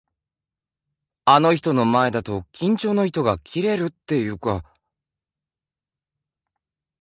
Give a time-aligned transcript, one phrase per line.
[1.25, 4.63] あの人の前だと、緊張の糸が切れるっていうか。